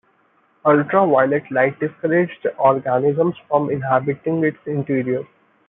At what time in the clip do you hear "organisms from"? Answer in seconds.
2.57-3.69